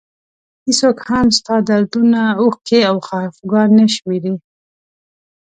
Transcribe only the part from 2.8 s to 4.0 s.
او خفګان نه